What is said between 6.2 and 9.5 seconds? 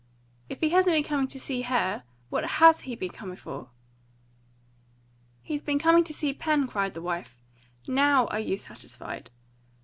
Pen!" cried the wife. "NOW are you satisfied?"